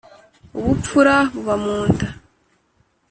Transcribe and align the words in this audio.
Ubupfura 0.57 1.15
buba 1.33 1.55
mu 1.63 1.77
nda. 1.91 2.07